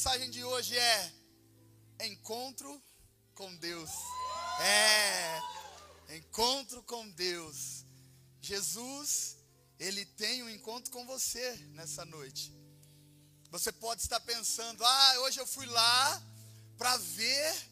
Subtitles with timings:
[0.00, 1.12] mensagem de hoje é
[2.06, 2.82] Encontro
[3.34, 3.90] com Deus.
[4.58, 7.84] É, encontro com Deus.
[8.40, 9.36] Jesus,
[9.78, 12.50] ele tem um encontro com você nessa noite.
[13.50, 16.22] Você pode estar pensando: ah, hoje eu fui lá
[16.78, 17.69] para ver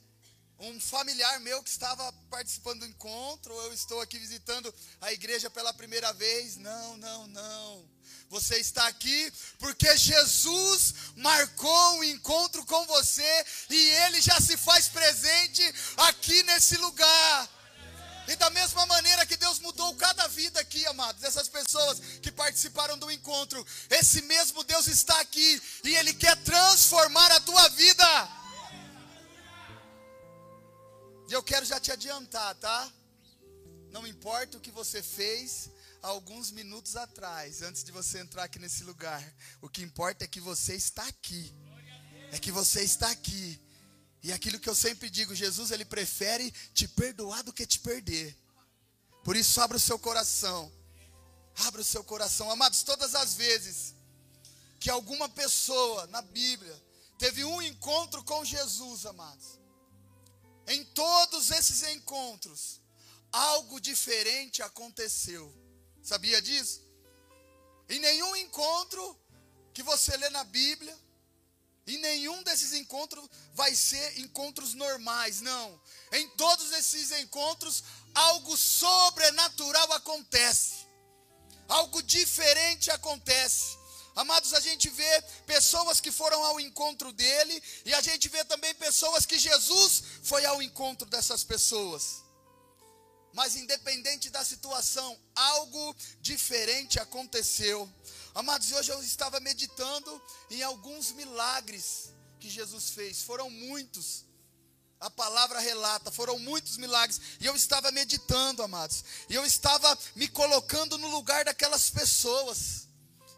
[0.59, 5.49] um familiar meu que estava participando do encontro, ou eu estou aqui visitando a igreja
[5.49, 6.57] pela primeira vez.
[6.57, 7.89] Não, não, não.
[8.29, 14.89] Você está aqui porque Jesus marcou um encontro com você e ele já se faz
[14.89, 15.63] presente
[15.97, 17.49] aqui nesse lugar.
[18.27, 22.99] E da mesma maneira que Deus mudou cada vida aqui, amados, dessas pessoas que participaram
[22.99, 28.38] do encontro, esse mesmo Deus está aqui e Ele quer transformar a tua vida.
[31.29, 32.93] E eu quero já te adiantar, tá?
[33.91, 35.71] Não importa o que você fez,
[36.03, 39.23] alguns minutos atrás, antes de você entrar aqui nesse lugar.
[39.61, 41.55] O que importa é que você está aqui.
[42.33, 43.61] É que você está aqui.
[44.23, 48.37] E aquilo que eu sempre digo, Jesus ele prefere te perdoar do que te perder.
[49.23, 50.73] Por isso abra o seu coração.
[51.67, 53.95] Abra o seu coração, amados, todas as vezes
[54.79, 56.83] que alguma pessoa na Bíblia
[57.19, 59.58] teve um encontro com Jesus, amados.
[60.69, 62.79] Em todos esses encontros,
[63.33, 65.51] algo diferente aconteceu.
[66.03, 66.83] Sabia disso?
[67.89, 69.19] Em nenhum encontro
[69.73, 70.95] que você lê na Bíblia,
[71.87, 75.81] em nenhum desses encontros vai ser encontros normais, não.
[76.13, 77.83] Em todos esses encontros,
[78.15, 80.87] algo sobrenatural acontece.
[81.67, 83.78] Algo diferente acontece.
[84.19, 88.75] Amados, a gente vê pessoas que foram ao encontro dele, e a gente vê também
[88.75, 92.25] pessoas que Jesus foi ao encontro dessas pessoas.
[93.33, 97.89] Mas independente da situação, algo diferente aconteceu.
[98.35, 103.23] Amados, hoje eu estava meditando em alguns milagres que Jesus fez.
[103.23, 104.25] Foram muitos.
[104.99, 107.21] A palavra relata, foram muitos milagres.
[107.39, 109.05] E eu estava meditando, amados.
[109.29, 112.88] E eu estava me colocando no lugar daquelas pessoas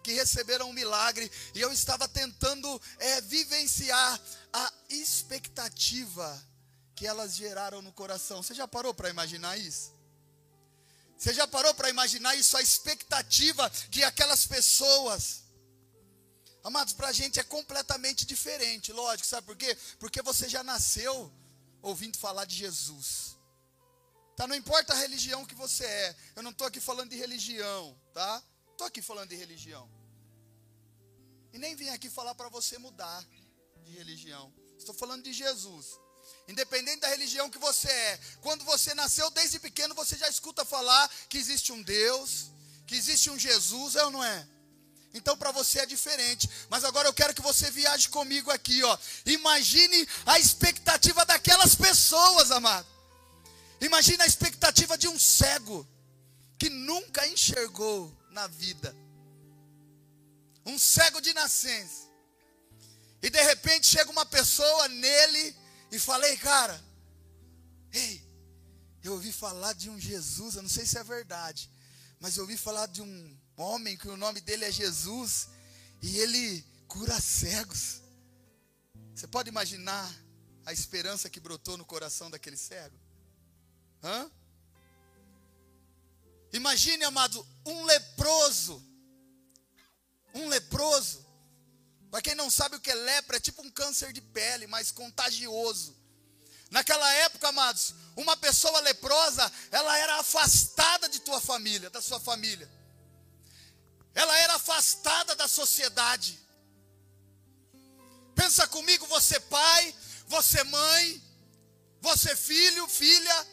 [0.03, 1.31] que receberam um milagre.
[1.55, 4.21] E eu estava tentando é, vivenciar
[4.53, 6.51] a expectativa
[6.95, 8.43] que elas geraram no coração.
[8.43, 9.93] Você já parou para imaginar isso?
[11.17, 12.57] Você já parou para imaginar isso?
[12.57, 15.45] A expectativa que aquelas pessoas.
[16.63, 19.77] Amados, para a gente é completamente diferente, lógico, sabe por quê?
[19.99, 21.33] Porque você já nasceu
[21.81, 23.39] ouvindo falar de Jesus.
[24.37, 24.47] Tá?
[24.47, 26.17] Não importa a religião que você é.
[26.37, 28.43] Eu não estou aqui falando de religião, tá?
[28.81, 29.87] Estou aqui falando de religião.
[31.53, 33.23] E nem vim aqui falar para você mudar
[33.85, 34.51] de religião.
[34.79, 36.01] Estou falando de Jesus.
[36.49, 41.11] Independente da religião que você é, quando você nasceu desde pequeno, você já escuta falar
[41.29, 42.51] que existe um Deus,
[42.87, 44.49] que existe um Jesus, é ou não é?
[45.13, 46.49] Então para você é diferente.
[46.71, 48.99] Mas agora eu quero que você viaje comigo aqui, ó.
[49.27, 52.89] Imagine a expectativa daquelas pessoas, amado.
[53.79, 55.87] Imagine a expectativa de um cego
[56.59, 58.95] que nunca enxergou na vida.
[60.65, 62.09] Um cego de nascença.
[63.23, 65.55] E de repente chega uma pessoa nele
[65.91, 66.83] e falei, cara,
[67.93, 68.23] ei,
[69.03, 71.71] eu ouvi falar de um Jesus, eu não sei se é verdade,
[72.19, 75.49] mas eu ouvi falar de um homem que o nome dele é Jesus
[76.03, 78.01] e ele cura cegos.
[79.15, 80.11] Você pode imaginar
[80.65, 82.99] a esperança que brotou no coração daquele cego?
[84.03, 84.31] Hã?
[86.53, 88.85] Imagine, amado, um leproso.
[90.35, 91.31] Um leproso
[92.11, 94.91] para quem não sabe o que é lepra, é tipo um câncer de pele, mais
[94.91, 95.97] contagioso.
[96.69, 102.69] Naquela época, amados, uma pessoa leprosa, ela era afastada de tua família, da sua família.
[104.13, 106.39] Ela era afastada da sociedade.
[108.35, 109.95] Pensa comigo, você pai,
[110.27, 111.23] você mãe,
[112.01, 113.47] você filho, filha,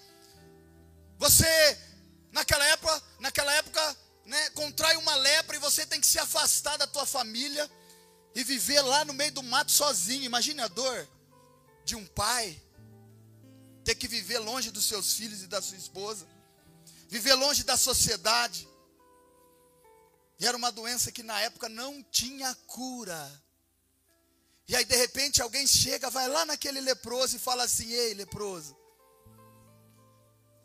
[1.20, 1.80] você
[2.38, 6.86] naquela época, naquela época, né, contrai uma lepra e você tem que se afastar da
[6.86, 7.70] tua família
[8.36, 10.24] e viver lá no meio do mato sozinho.
[10.24, 11.08] Imagine a dor
[11.84, 12.62] de um pai
[13.84, 16.28] ter que viver longe dos seus filhos e da sua esposa,
[17.08, 18.68] viver longe da sociedade.
[20.40, 23.44] E era uma doença que na época não tinha cura.
[24.68, 28.77] E aí de repente alguém chega, vai lá naquele leproso e fala assim: "Ei, leproso,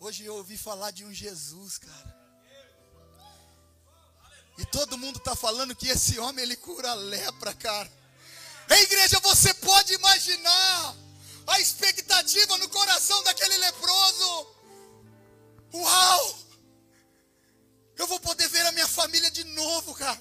[0.04, 2.16] Hoje eu ouvi falar de um Jesus, cara.
[4.58, 7.88] E todo mundo está falando que esse homem ele cura lepra, cara.
[8.68, 10.96] Ei, igreja, você pode imaginar
[11.46, 14.46] a expectativa no coração daquele leproso.
[15.72, 16.38] Uau!
[17.96, 20.20] Eu vou poder ver a minha família de novo, cara.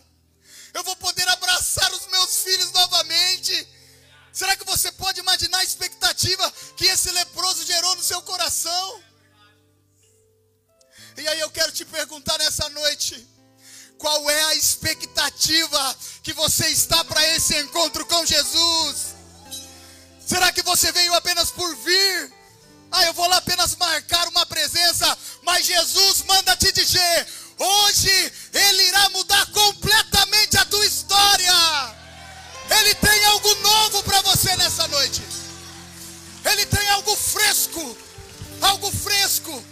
[0.76, 3.68] Eu vou poder abraçar os meus filhos novamente.
[4.32, 9.11] Será que você pode imaginar a expectativa que esse leproso gerou no seu coração?
[11.18, 13.28] E aí eu quero te perguntar nessa noite:
[13.98, 19.16] qual é a expectativa que você está para esse encontro com Jesus?
[20.26, 22.34] Será que você veio apenas por vir?
[22.92, 28.84] Ah, eu vou lá apenas marcar uma presença, mas Jesus manda te dizer: hoje Ele
[28.84, 31.54] irá mudar completamente a tua história.
[32.80, 35.22] Ele tem algo novo para você nessa noite.
[36.46, 37.98] Ele tem algo fresco,
[38.62, 39.64] algo fresco.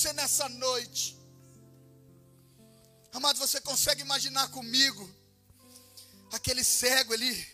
[0.00, 1.14] Você nessa noite.
[3.12, 5.08] Amado, você consegue imaginar comigo?
[6.32, 7.46] Aquele cego, ele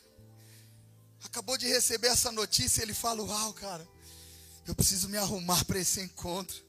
[1.25, 3.89] acabou de receber essa notícia, ele fala: Uau, cara,
[4.65, 6.65] eu preciso me arrumar para esse encontro.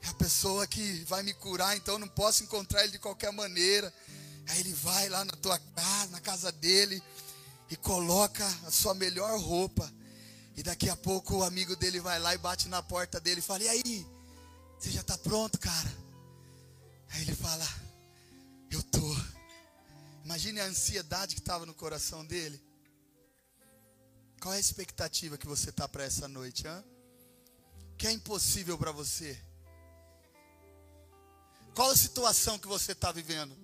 [0.00, 3.92] É a pessoa que vai me curar, então não posso encontrar ele de qualquer maneira.
[4.48, 7.02] Aí ele vai lá na tua casa, na casa dele,
[7.68, 9.92] e coloca a sua melhor roupa.
[10.56, 13.42] E daqui a pouco o amigo dele vai lá e bate na porta dele e
[13.42, 14.19] fala: E aí,
[14.80, 15.92] você já está pronto, cara?
[17.10, 17.66] Aí ele fala:
[18.70, 19.16] Eu tô.
[20.24, 22.58] Imagine a ansiedade que estava no coração dele.
[24.40, 26.66] Qual é a expectativa que você está para essa noite?
[26.66, 26.84] Hein?
[27.98, 29.38] Que é impossível para você?
[31.74, 33.54] Qual a situação que você está vivendo?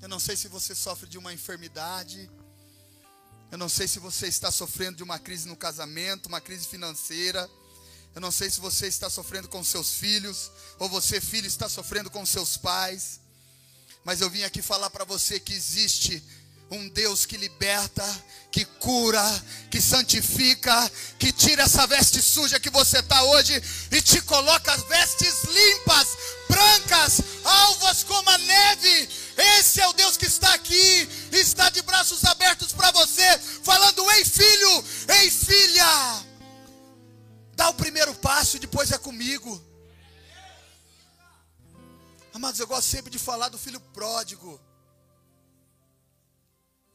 [0.00, 2.28] Eu não sei se você sofre de uma enfermidade.
[3.52, 7.48] Eu não sei se você está sofrendo de uma crise no casamento, uma crise financeira.
[8.14, 12.10] Eu não sei se você está sofrendo com seus filhos, ou você, filho, está sofrendo
[12.10, 13.20] com seus pais.
[14.04, 16.22] Mas eu vim aqui falar para você que existe
[16.70, 18.04] um Deus que liberta,
[18.50, 19.22] que cura,
[19.70, 24.82] que santifica, que tira essa veste suja que você está hoje e te coloca as
[24.84, 26.08] vestes limpas,
[26.48, 29.08] brancas, alvas como a neve.
[29.58, 34.24] Esse é o Deus que está aqui, está de braços abertos para você, falando: Ei
[34.24, 36.24] filho, ei filha,
[37.54, 39.62] dá o primeiro passo e depois é comigo.
[42.34, 44.60] Amados, eu gosto sempre de falar do filho pródigo.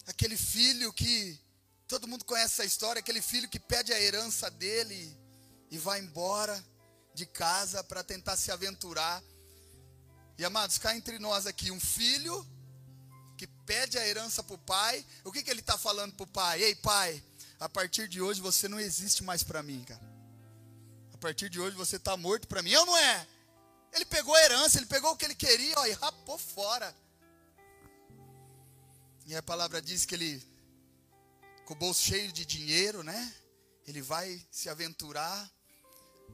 [0.07, 1.39] Aquele filho que
[1.87, 5.15] todo mundo conhece essa história, aquele filho que pede a herança dele
[5.69, 6.63] e vai embora
[7.13, 9.23] de casa para tentar se aventurar.
[10.37, 12.45] E amados, cá entre nós aqui, um filho
[13.37, 16.27] que pede a herança para o pai, o que, que ele está falando para o
[16.27, 16.63] pai?
[16.63, 17.23] Ei, pai,
[17.59, 20.06] a partir de hoje você não existe mais para mim, cara.
[21.17, 23.27] A partir de hoje você está morto para mim, eu não é?
[23.91, 26.95] Ele pegou a herança, ele pegou o que ele queria ó, e rapou fora.
[29.25, 30.43] E a palavra diz que ele,
[31.65, 33.35] com o bolso cheio de dinheiro, né?
[33.87, 35.51] Ele vai se aventurar.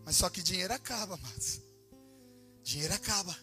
[0.03, 1.61] Mas só que dinheiro acaba, mas
[2.61, 3.37] Dinheiro acaba.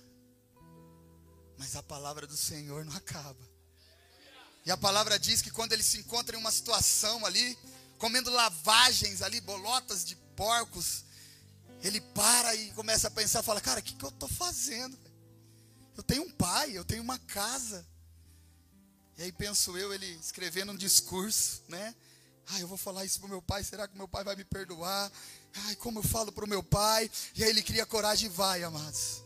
[1.57, 3.49] Mas a palavra do Senhor não acaba.
[4.67, 7.57] E a palavra diz que quando ele se encontra em uma situação ali,
[7.99, 11.05] comendo lavagens ali, bolotas de porcos,
[12.21, 14.95] para e começa a pensar, fala, cara, o que, que eu estou fazendo?
[15.97, 17.83] Eu tenho um pai, eu tenho uma casa.
[19.17, 21.95] E aí penso eu, ele escrevendo um discurso, né?
[22.49, 24.45] Ah, eu vou falar isso para o meu pai, será que meu pai vai me
[24.45, 25.11] perdoar?
[25.65, 27.11] Ai, como eu falo para o meu pai?
[27.35, 29.23] E aí ele cria coragem e vai, amados.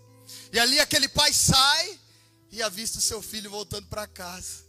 [0.52, 1.98] E ali aquele pai sai
[2.52, 4.62] e avista o seu filho voltando para casa.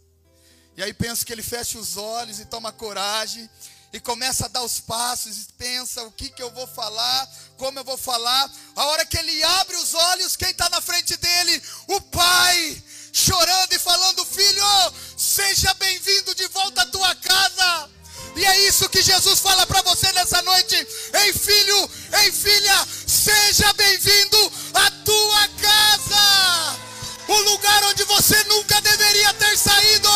[0.76, 3.48] E aí penso que ele fecha os olhos e toma coragem
[3.96, 7.78] e começa a dar os passos e pensa o que, que eu vou falar, como
[7.78, 8.50] eu vou falar.
[8.76, 11.62] A hora que ele abre os olhos, quem está na frente dele?
[11.88, 17.90] O pai, chorando e falando: Filho, seja bem-vindo de volta à tua casa.
[18.36, 20.74] E é isso que Jesus fala para você nessa noite.
[21.14, 26.80] Ei, filho, ei, filha, seja bem-vindo à tua casa.
[27.28, 30.10] O lugar onde você nunca deveria ter saído.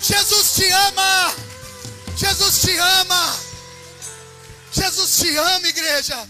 [0.00, 1.49] Jesus te ama.
[2.20, 3.40] Jesus te ama.
[4.70, 6.28] Jesus te ama, igreja.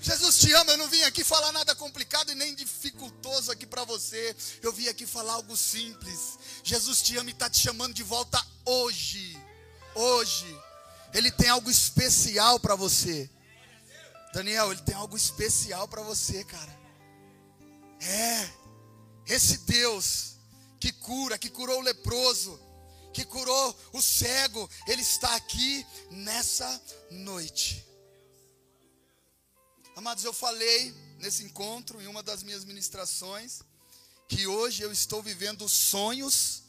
[0.00, 3.84] Jesus te ama, eu não vim aqui falar nada complicado e nem dificultoso aqui para
[3.84, 4.34] você.
[4.62, 6.38] Eu vim aqui falar algo simples.
[6.64, 9.38] Jesus te ama e está te chamando de volta hoje.
[9.94, 10.58] Hoje.
[11.12, 13.28] Ele tem algo especial para você.
[14.32, 16.80] Daniel, ele tem algo especial para você, cara.
[18.00, 18.48] É.
[19.26, 20.36] Esse Deus
[20.80, 22.58] que cura, que curou o leproso,
[23.12, 27.86] que curou o cego, ele está aqui nessa noite.
[29.94, 33.60] Amados, eu falei nesse encontro, em uma das minhas ministrações,
[34.28, 36.62] que hoje eu estou vivendo sonhos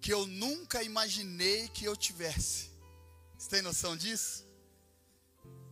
[0.00, 2.70] que eu nunca imaginei que eu tivesse.
[3.38, 4.44] Você tem noção disso?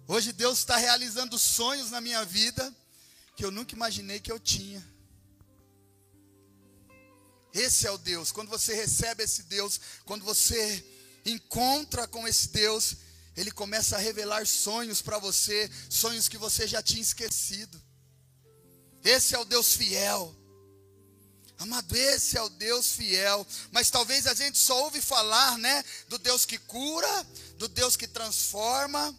[0.07, 2.75] Hoje Deus está realizando sonhos na minha vida
[3.35, 4.96] que eu nunca imaginei que eu tinha.
[7.57, 8.31] Esse é o Deus.
[8.31, 10.85] Quando você recebe esse Deus, quando você
[11.25, 12.97] encontra com esse Deus,
[13.35, 17.83] ele começa a revelar sonhos para você, sonhos que você já tinha esquecido.
[19.03, 20.37] Esse é o Deus fiel.
[21.59, 23.47] Amado, esse é o Deus fiel.
[23.71, 28.07] Mas talvez a gente só ouve falar, né, do Deus que cura, do Deus que
[28.07, 29.19] transforma,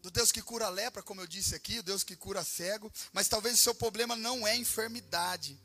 [0.00, 2.92] do Deus que cura a lepra, como eu disse aqui, o Deus que cura cego,
[3.12, 5.58] mas talvez o seu problema não é enfermidade.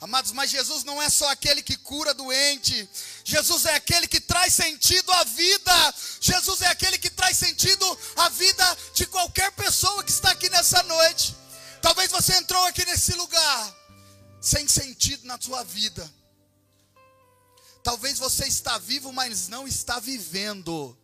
[0.00, 2.88] Amados, mas Jesus não é só aquele que cura doente,
[3.22, 8.30] Jesus é aquele que traz sentido à vida, Jesus é aquele que traz sentido à
[8.30, 11.36] vida de qualquer pessoa que está aqui nessa noite.
[11.82, 13.76] Talvez você entrou aqui nesse lugar
[14.40, 16.10] sem sentido na sua vida.
[17.82, 20.96] Talvez você está vivo, mas não está vivendo.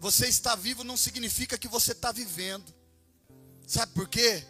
[0.00, 2.74] Você está vivo não significa que você está vivendo.
[3.66, 4.44] Sabe por quê?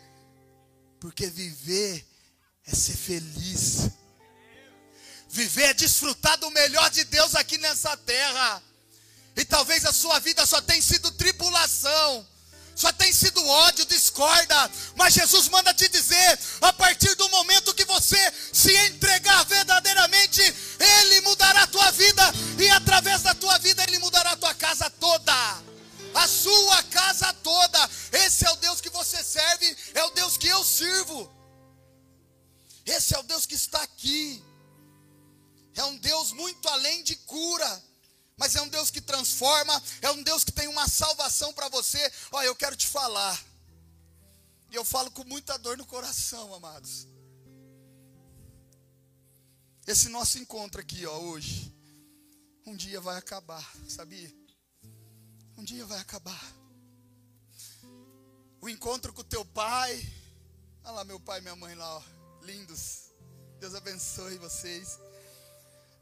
[0.99, 2.05] Porque viver
[2.67, 3.91] é ser feliz.
[5.29, 8.63] Viver é desfrutar do melhor de Deus aqui nessa terra.
[9.35, 12.27] E talvez a sua vida só tenha sido tribulação,
[12.77, 14.71] só tem sido ódio, discorda.
[14.95, 18.19] Mas Jesus manda te dizer: a partir do momento que você
[18.53, 20.43] se entregar verdadeiramente,
[20.79, 22.23] Ele mudará a tua vida,
[22.59, 25.33] e através da tua vida, Ele mudará a tua casa toda.
[26.15, 27.91] A sua casa toda.
[28.13, 31.42] Esse é o Deus que você serve, é o Deus que eu sirvo.
[32.85, 34.43] Esse é o Deus que está aqui.
[35.75, 37.83] É um Deus muito além de cura,
[38.37, 42.13] mas é um Deus que transforma, é um Deus que tem uma salvação para você.
[42.31, 43.43] Olha, eu quero te falar,
[44.71, 47.07] e eu falo com muita dor no coração, amados.
[49.87, 51.75] Esse nosso encontro aqui, ó, hoje,
[52.67, 54.33] um dia vai acabar, sabia?
[55.57, 56.53] Um dia vai acabar.
[58.61, 60.07] O encontro com o teu pai,
[60.85, 63.13] olha lá meu pai e minha mãe lá, ó lindos.
[63.61, 64.99] Deus abençoe vocês.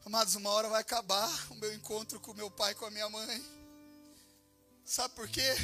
[0.04, 3.08] Amados, uma hora vai acabar o meu encontro com meu pai e com a minha
[3.10, 3.44] mãe.
[4.84, 5.54] Sabe por quê?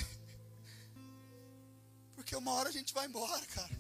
[2.15, 3.77] Porque uma hora a gente vai embora, cara.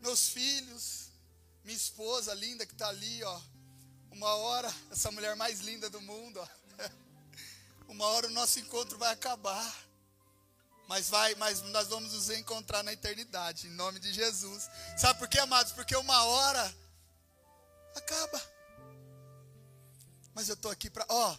[0.00, 1.10] Meus filhos,
[1.62, 3.40] minha esposa linda que está ali, ó.
[4.10, 6.48] Uma hora, essa mulher mais linda do mundo, ó.
[7.86, 9.93] Uma hora o nosso encontro vai acabar.
[10.86, 14.68] Mas vai, mas nós vamos nos encontrar na eternidade, em nome de Jesus.
[14.96, 15.72] Sabe por quê, amados?
[15.72, 16.76] Porque uma hora
[17.94, 18.42] acaba.
[20.34, 21.36] Mas eu estou aqui para, ó,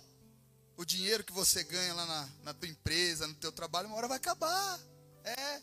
[0.77, 4.07] o dinheiro que você ganha lá na, na tua empresa, no teu trabalho, uma hora
[4.07, 4.79] vai acabar.
[5.23, 5.61] É.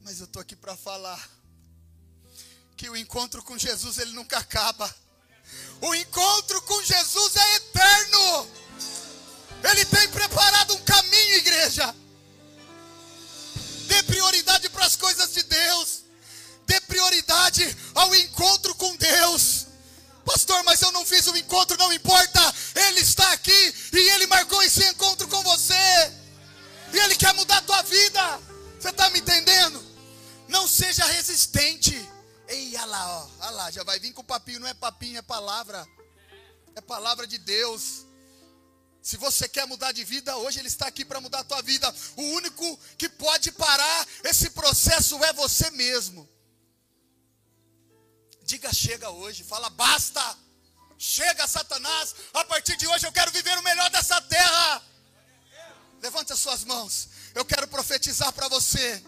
[0.00, 1.30] Mas eu estou aqui para falar
[2.76, 4.92] que o encontro com Jesus ele nunca acaba.
[5.80, 8.61] O encontro com Jesus é eterno.
[9.64, 11.94] Ele tem preparado um caminho, igreja.
[13.86, 16.02] Dê prioridade para as coisas de Deus.
[16.66, 19.66] Dê prioridade ao encontro com Deus.
[20.24, 22.54] Pastor, mas eu não fiz o encontro, não importa.
[22.74, 26.12] Ele está aqui e ele marcou esse encontro com você.
[26.92, 28.40] E ele quer mudar a tua vida.
[28.78, 29.82] Você está me entendendo?
[30.48, 32.08] Não seja resistente.
[32.48, 35.22] Ei, olha lá, ó, olha lá, já vai vir com papinho, não é papinho, é
[35.22, 35.86] palavra.
[36.74, 38.06] É palavra de Deus.
[39.02, 41.92] Se você quer mudar de vida, hoje Ele está aqui para mudar a tua vida.
[42.16, 46.28] O único que pode parar esse processo é você mesmo.
[48.44, 50.38] Diga chega hoje, fala basta.
[50.96, 52.14] Chega, Satanás.
[52.32, 54.80] A partir de hoje eu quero viver o melhor dessa terra.
[56.00, 57.08] Levante as suas mãos.
[57.34, 59.02] Eu quero profetizar para você.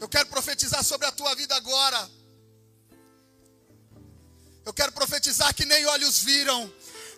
[0.00, 2.10] Eu quero profetizar sobre a tua vida agora.
[4.64, 6.72] Eu quero profetizar que nem olhos viram,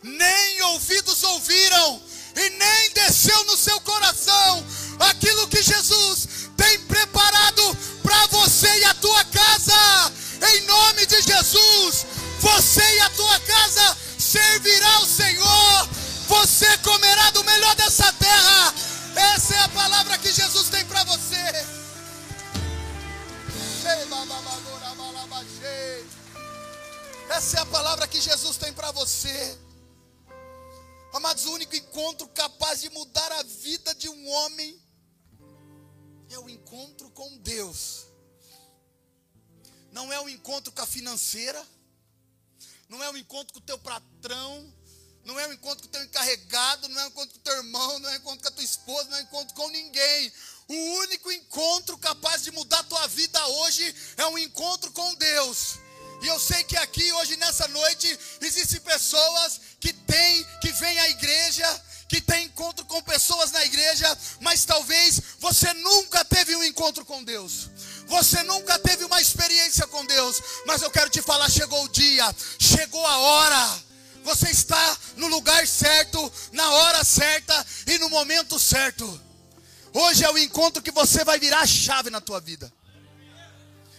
[0.06, 2.02] nem ouvidos ouviram,
[2.36, 4.64] e nem desceu no seu coração
[5.00, 10.12] aquilo que Jesus tem preparado para você e a tua casa.
[10.52, 12.06] Em nome de Jesus,
[12.40, 15.88] você e a tua casa servirá ao Senhor.
[16.28, 18.74] Você comerá do melhor dessa terra.
[19.34, 21.66] Essa é a palavra que Jesus tem para você.
[27.30, 29.65] Essa é a palavra que Jesus tem para você.
[31.16, 34.78] Amados, o único encontro capaz de mudar a vida de um homem
[36.28, 38.04] é o encontro com Deus.
[39.90, 41.66] Não é o encontro com a financeira,
[42.86, 44.70] não é o encontro com o teu patrão,
[45.24, 47.56] não é o encontro com o teu encarregado, não é o encontro com o teu
[47.56, 50.32] irmão, não é o encontro com a tua esposa, não é o encontro com ninguém.
[50.68, 55.78] O único encontro capaz de mudar a tua vida hoje é um encontro com Deus.
[56.26, 61.10] E eu sei que aqui hoje nessa noite existem pessoas que têm, que vêm à
[61.10, 67.04] igreja, que têm encontro com pessoas na igreja, mas talvez você nunca teve um encontro
[67.04, 67.70] com Deus.
[68.08, 72.34] Você nunca teve uma experiência com Deus, mas eu quero te falar: chegou o dia,
[72.58, 73.82] chegou a hora.
[74.24, 79.06] Você está no lugar certo, na hora certa e no momento certo.
[79.92, 82.72] Hoje é o encontro que você vai virar a chave na tua vida.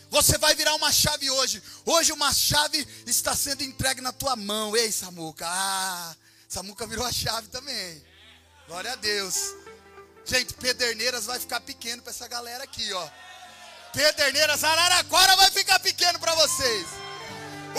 [0.10, 1.62] Você vai virar uma chave hoje.
[1.86, 4.76] Hoje uma chave está sendo entregue na tua mão.
[4.76, 5.46] Ei, Samuca.
[5.48, 6.16] Ah,
[6.48, 8.04] Samuca virou a chave também.
[8.68, 9.36] Glória a Deus.
[10.26, 13.10] Gente, Pederneiras vai ficar pequeno para essa galera aqui, ó.
[13.94, 16.88] Pederneiras, Araraquara vai ficar pequeno para vocês.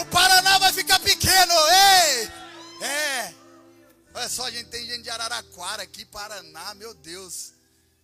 [0.01, 1.53] O Paraná vai ficar pequeno.
[1.53, 2.33] Ei!
[2.87, 3.35] É.
[4.15, 7.53] Olha só, gente tem gente de Araraquara aqui, Paraná, meu Deus.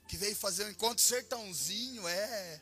[0.07, 2.61] Que veio fazer um encontro sertãozinho, é.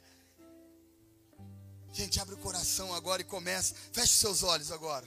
[1.92, 3.74] Gente, abre o coração agora e começa.
[3.92, 5.06] Feche seus olhos agora.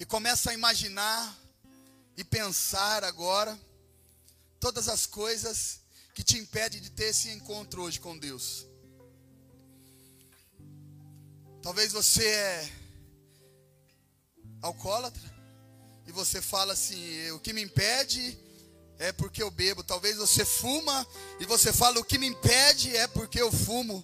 [0.00, 1.38] E começa a imaginar
[2.16, 3.58] e pensar agora
[4.58, 5.80] todas as coisas
[6.14, 8.66] que te impedem de ter esse encontro hoje com Deus.
[11.62, 12.72] Talvez você é
[14.62, 15.34] alcoólatra
[16.06, 18.38] e você fala assim: o que me impede
[18.98, 19.84] é porque eu bebo.
[19.84, 21.06] Talvez você fuma
[21.38, 24.02] e você fala: o que me impede é porque eu fumo.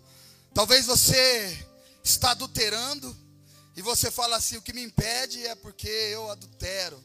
[0.55, 1.67] Talvez você
[2.05, 3.17] está adulterando
[3.75, 7.03] e você fala assim: o que me impede é porque eu adultero.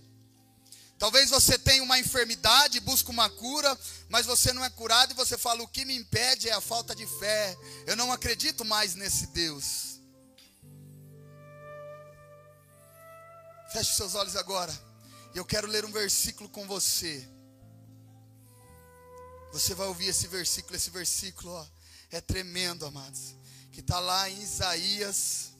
[0.99, 3.77] Talvez você tenha uma enfermidade, busca uma cura,
[4.09, 6.93] mas você não é curado e você fala: o que me impede é a falta
[6.93, 7.55] de fé.
[7.85, 10.01] Eu não acredito mais nesse Deus.
[13.71, 14.77] Feche seus olhos agora.
[15.33, 17.27] Eu quero ler um versículo com você.
[19.53, 21.65] Você vai ouvir esse versículo, esse versículo, ó,
[22.11, 23.36] é tremendo, amados
[23.77, 25.51] que está lá em Isaías,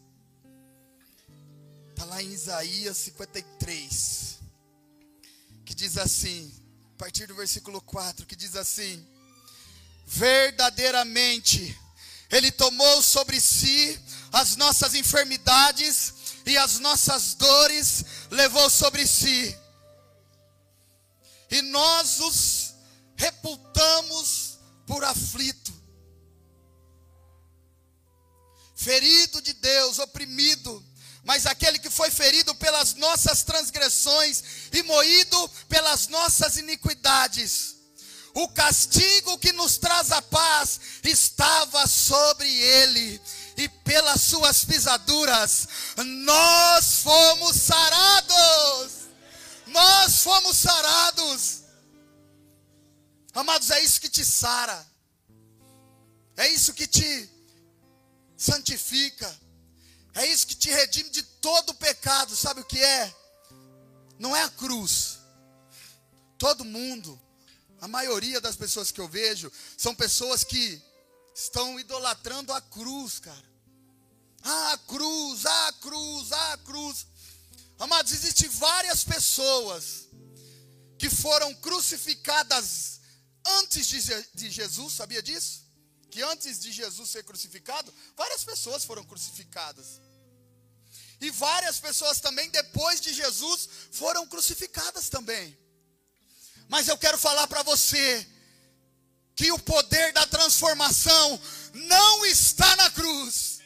[1.91, 4.39] está lá em Isaías 53,
[5.63, 6.51] que diz assim,
[6.95, 9.07] a partir do versículo 4, que diz assim:
[10.03, 11.79] Verdadeiramente,
[12.31, 14.01] Ele tomou sobre si
[14.33, 19.55] as nossas enfermidades e as nossas dores levou sobre si,
[21.51, 22.73] e nós os
[23.15, 25.76] reputamos por aflito
[28.77, 30.85] ferido de Deus, oprimido,
[31.23, 37.75] mas aquele que foi ferido pelas nossas transgressões e moído pelas nossas iniquidades.
[38.35, 43.19] O castigo que nos traz a paz estava sobre ele,
[43.57, 45.67] e pelas suas pisaduras
[46.23, 48.91] nós fomos sarados.
[49.65, 51.63] Nós fomos sarados.
[53.33, 54.85] Amados, é isso que te sara.
[56.37, 57.36] É isso que te
[58.37, 59.35] santifica.
[60.13, 62.35] É isso que te redime de todo o pecado.
[62.35, 63.13] Sabe o que é?
[64.19, 65.19] Não é a cruz.
[66.37, 67.19] Todo mundo,
[67.81, 70.81] a maioria das pessoas que eu vejo, são pessoas que
[71.35, 73.47] estão idolatrando a cruz, cara.
[74.43, 77.07] Ah, a cruz, a cruz, a cruz.
[77.79, 80.07] Amados, existem várias pessoas
[80.97, 82.99] que foram crucificadas
[83.45, 83.87] antes
[84.33, 85.66] de Jesus, sabia disso?
[86.17, 90.01] Que antes de Jesus ser crucificado, várias pessoas foram crucificadas.
[91.21, 95.55] E várias pessoas também depois de Jesus foram crucificadas também.
[96.67, 98.27] Mas eu quero falar para você
[99.35, 101.39] que o poder da transformação
[101.91, 103.59] não está na cruz.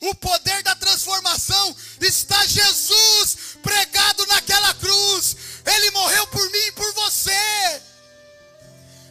[0.00, 5.36] O poder da transformação está Jesus pregado naquela cruz.
[5.64, 7.82] Ele morreu por mim e por você.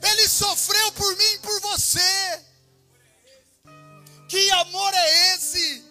[0.02, 2.51] Ele sofreu por mim e por você.
[4.32, 5.84] Que amor é esse?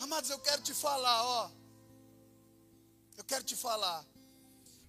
[0.00, 1.50] Amados, eu quero te falar, ó.
[3.16, 4.04] Eu quero te falar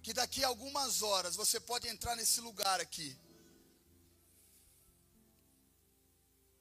[0.02, 3.18] que daqui a algumas horas você pode entrar nesse lugar aqui.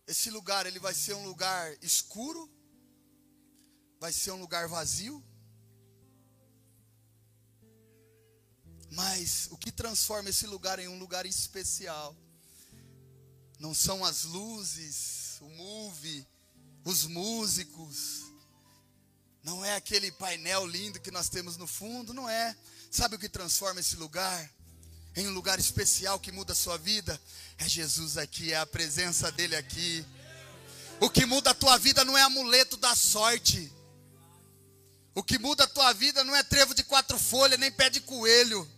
[0.08, 2.50] Esse lugar ele vai ser um lugar escuro,
[4.00, 5.22] vai ser um lugar vazio.
[8.90, 12.16] Mas o que transforma esse lugar em um lugar especial
[13.60, 16.28] não são as luzes, o move,
[16.86, 18.32] os músicos.
[19.44, 22.56] Não é aquele painel lindo que nós temos no fundo, não é.
[22.92, 24.50] Sabe o que transforma esse lugar
[25.16, 27.20] em um lugar especial que muda a sua vida?
[27.58, 30.06] É Jesus aqui, é a presença dele aqui.
[31.00, 33.72] O que muda a tua vida não é amuleto da sorte.
[35.16, 38.00] O que muda a tua vida não é trevo de quatro folhas, nem pé de
[38.02, 38.70] coelho.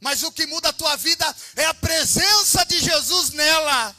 [0.00, 3.94] Mas o que muda a tua vida é a presença de Jesus nela.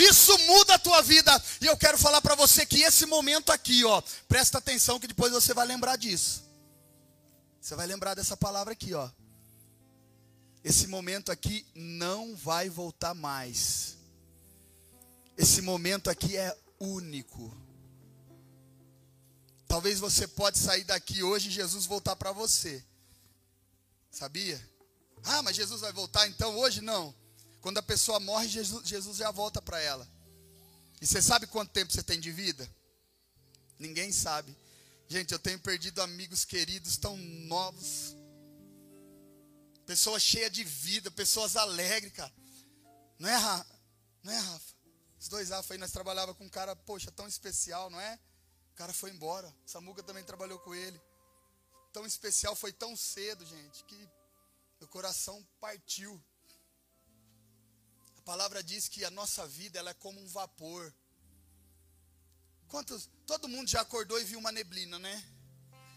[0.00, 1.30] Isso muda a tua vida.
[1.60, 5.30] E eu quero falar para você que esse momento aqui, ó, presta atenção que depois
[5.30, 6.42] você vai lembrar disso.
[7.60, 9.10] Você vai lembrar dessa palavra aqui, ó.
[10.64, 13.98] Esse momento aqui não vai voltar mais.
[15.36, 17.54] Esse momento aqui é único.
[19.68, 22.82] Talvez você pode sair daqui hoje e Jesus voltar para você.
[24.10, 24.60] Sabia?
[25.22, 27.14] Ah, mas Jesus vai voltar então hoje não.
[27.60, 30.08] Quando a pessoa morre, Jesus, já volta para ela.
[31.00, 32.68] E você sabe quanto tempo você tem de vida?
[33.78, 34.56] Ninguém sabe.
[35.08, 38.16] Gente, eu tenho perdido amigos queridos tão novos.
[39.86, 42.32] Pessoas cheias de vida, pessoas alegres, cara.
[43.18, 43.80] Não é, Rafa?
[44.22, 44.74] Não é, Rafa?
[45.18, 48.18] Os dois Rafa aí, nós trabalhava com um cara, poxa, tão especial, não é?
[48.72, 49.54] O cara foi embora.
[49.66, 51.00] Samuca também trabalhou com ele.
[51.92, 54.08] Tão especial, foi tão cedo, gente, que
[54.78, 56.22] meu coração partiu.
[58.20, 60.92] A palavra diz que a nossa vida ela é como um vapor.
[62.68, 65.24] Quantos, todo mundo já acordou e viu uma neblina, né?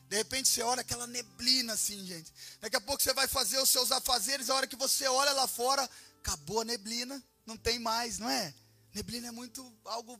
[0.07, 2.33] De repente você olha aquela neblina assim, gente.
[2.62, 5.47] Daqui a pouco você vai fazer os seus afazeres, a hora que você olha lá
[5.47, 5.88] fora,
[6.19, 8.53] acabou a neblina, não tem mais, não é?
[8.93, 10.17] Neblina é muito algo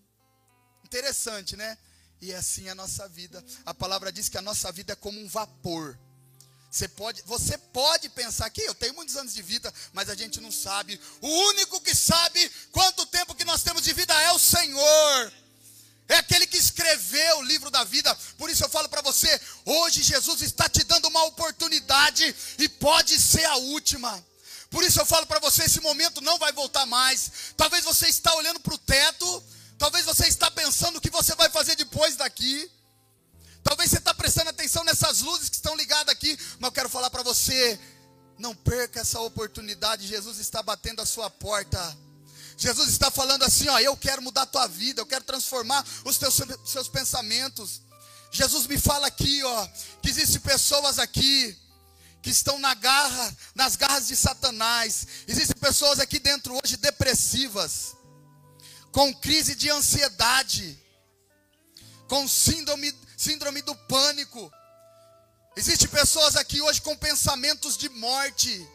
[0.84, 1.78] interessante, né?
[2.20, 3.44] E é assim a nossa vida.
[3.66, 5.98] A palavra diz que a nossa vida é como um vapor.
[6.74, 10.42] Você pode, você pode pensar que eu tenho muitos anos de vida, mas a gente
[10.42, 11.00] não sabe.
[11.22, 15.34] O único que sabe quanto tempo que nós temos de vida é o Senhor.
[16.10, 18.18] É aquele que escreveu o livro da vida.
[18.40, 23.22] Por isso eu falo para você, hoje Jesus está te dando uma oportunidade e pode
[23.22, 24.26] ser a última.
[24.72, 27.54] Por isso eu falo para você, esse momento não vai voltar mais.
[27.56, 29.44] Talvez você está olhando para o teto,
[29.78, 32.68] talvez você está pensando o que você vai fazer depois daqui.
[33.64, 37.10] Talvez você está prestando atenção nessas luzes que estão ligadas aqui, mas eu quero falar
[37.10, 37.80] para você,
[38.38, 40.08] não perca essa oportunidade.
[40.08, 41.98] Jesus está batendo a sua porta.
[42.58, 46.18] Jesus está falando assim, ó, eu quero mudar a tua vida, eu quero transformar os
[46.18, 47.82] teus seus pensamentos.
[48.32, 49.68] Jesus me fala aqui, ó,
[50.02, 51.58] que existem pessoas aqui
[52.22, 55.06] que estão na garra, nas garras de Satanás.
[55.28, 57.96] Existem pessoas aqui dentro hoje depressivas,
[58.92, 60.80] com crise de ansiedade,
[62.08, 62.94] com síndrome,
[63.24, 64.52] síndrome do pânico.
[65.56, 68.68] Existem pessoas aqui hoje com pensamentos de morte.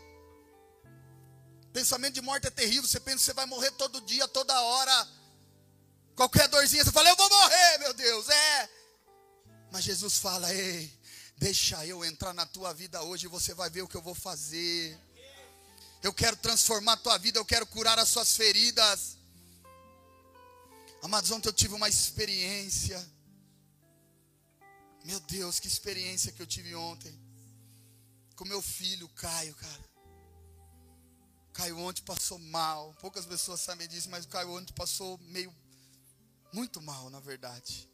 [1.73, 2.89] Pensamento de morte é terrível.
[2.89, 5.09] Você pensa que você vai morrer todo dia, toda hora.
[6.17, 8.29] Qualquer dorzinha, você fala, eu vou morrer, meu Deus.
[8.29, 8.71] É.
[9.71, 10.99] Mas Jesus fala, ei,
[11.39, 14.15] Deixa eu entrar na tua vida hoje e você vai ver o que eu vou
[14.15, 14.99] fazer.
[16.03, 19.17] Eu quero transformar a tua vida, eu quero curar as suas feridas.
[21.01, 22.99] Amados, ontem eu tive uma experiência.
[25.05, 27.19] Meu Deus, que experiência que eu tive ontem.
[28.37, 29.85] Com meu filho, Caio, cara.
[31.53, 32.95] Caio ontem passou mal.
[33.01, 35.55] Poucas pessoas sabem disso, mas o Caio ontem passou meio.
[36.53, 37.89] Muito mal, na verdade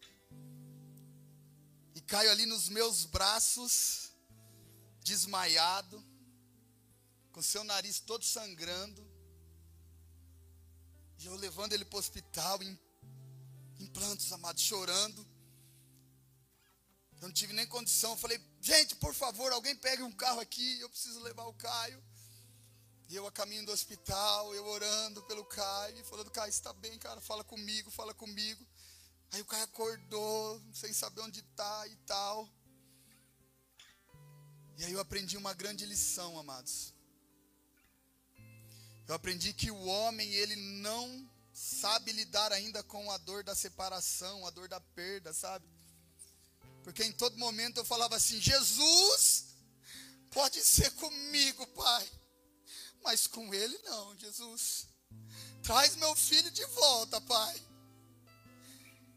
[1.94, 4.10] e caio ali nos meus braços,
[5.02, 6.04] desmaiado,
[7.30, 9.06] com seu nariz todo sangrando.
[11.20, 12.78] E eu levando ele para o hospital, em,
[13.78, 15.24] em plantos, amados, chorando.
[17.24, 18.10] Eu não tive nem condição.
[18.10, 22.04] Eu falei, gente, por favor, alguém pegue um carro aqui, eu preciso levar o Caio.
[23.08, 27.22] E eu a caminho do hospital, eu orando pelo Caio, falando, Caio, está bem, cara,
[27.22, 28.62] fala comigo, fala comigo.
[29.32, 32.46] Aí o cara acordou, sem saber onde está e tal.
[34.76, 36.92] E aí eu aprendi uma grande lição, amados.
[39.08, 44.46] Eu aprendi que o homem, ele não sabe lidar ainda com a dor da separação,
[44.46, 45.73] a dor da perda, sabe?
[46.84, 49.46] Porque em todo momento eu falava assim: Jesus,
[50.30, 52.12] pode ser comigo, Pai,
[53.02, 54.86] mas com ele não, Jesus.
[55.62, 57.62] Traz meu filho de volta, Pai.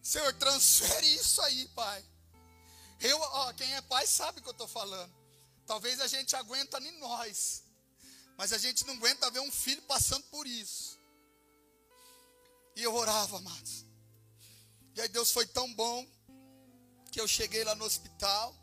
[0.01, 2.03] Senhor, transfere isso aí, Pai.
[3.01, 5.13] Eu, ó, quem é pai sabe o que eu estou falando.
[5.67, 7.63] Talvez a gente aguenta em nós,
[8.37, 10.97] mas a gente não aguenta ver um filho passando por isso.
[12.75, 13.85] E eu orava, amados.
[14.95, 16.07] E aí Deus foi tão bom
[17.17, 18.55] que eu cheguei lá no hospital.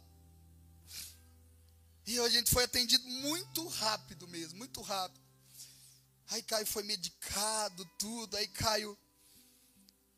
[2.07, 5.21] E a gente foi atendido muito rápido mesmo, muito rápido.
[6.29, 8.37] Aí Caio foi medicado, tudo.
[8.37, 8.97] Aí Caio,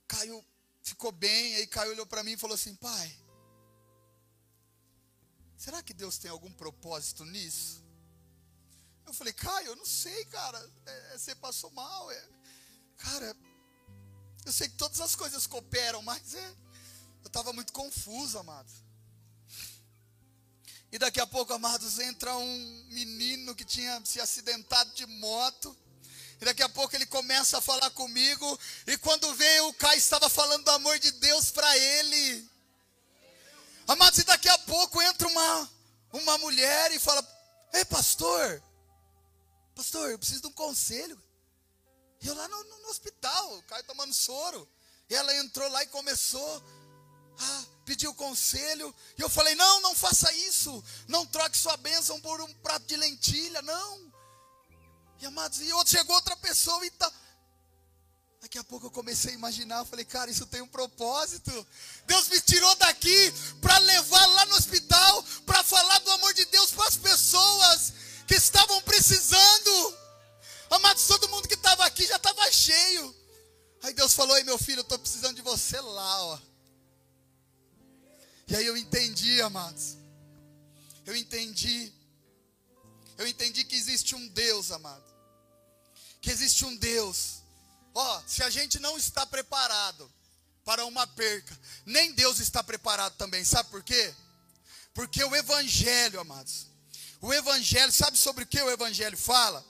[0.06, 0.44] Caio
[0.82, 1.54] ficou bem.
[1.54, 3.18] Aí Caio olhou para mim e falou assim: Pai,
[5.56, 7.82] será que Deus tem algum propósito nisso?
[9.06, 10.58] Eu falei, Caio, eu não sei, cara.
[10.84, 12.10] É, é, você passou mal.
[12.10, 12.28] É,
[12.98, 13.34] cara,
[14.44, 16.65] eu sei que todas as coisas cooperam, mas é,
[17.26, 18.70] eu estava muito confuso, amado.
[20.92, 25.76] E daqui a pouco, amados, entra um menino que tinha se acidentado de moto.
[26.40, 28.60] E daqui a pouco ele começa a falar comigo.
[28.86, 32.48] E quando veio, o Caio estava falando do amor de Deus para ele.
[33.88, 35.70] Amados, e daqui a pouco entra uma,
[36.12, 37.26] uma mulher e fala:
[37.72, 38.62] Ei, pastor,
[39.74, 41.20] pastor, eu preciso de um conselho.
[42.20, 44.70] E eu lá no, no, no hospital, o Caio tomando soro.
[45.08, 46.62] E ela entrou lá e começou
[47.38, 48.94] a pedir o conselho.
[49.18, 50.82] E eu falei: não, não faça isso.
[51.08, 54.12] Não troque sua bênção por um prato de lentilha, não.
[55.20, 57.10] E amados, e outro chegou outra pessoa e tá.
[58.40, 61.66] Daqui a pouco eu comecei a imaginar, eu falei, cara, isso tem um propósito.
[62.06, 66.70] Deus me tirou daqui para levar lá no hospital, para falar do amor de Deus
[66.70, 67.92] para as pessoas
[68.26, 69.98] que estavam precisando.
[70.70, 73.16] Amados, todo mundo que estava aqui já estava cheio.
[73.82, 76.38] Aí Deus falou: Ei, meu filho, eu estou precisando de você lá, ó.
[78.48, 79.96] E aí eu entendi, amados.
[81.04, 81.92] Eu entendi.
[83.18, 85.04] Eu entendi que existe um Deus, amado.
[86.20, 87.42] Que existe um Deus.
[87.94, 90.10] Ó, se a gente não está preparado
[90.64, 93.44] para uma perca, nem Deus está preparado também.
[93.44, 94.14] Sabe por quê?
[94.92, 96.66] Porque o Evangelho, amados.
[97.20, 99.64] O Evangelho, sabe sobre o que o Evangelho fala?